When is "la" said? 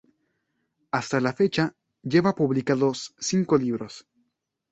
1.19-1.31